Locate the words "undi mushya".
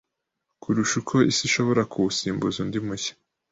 2.63-3.13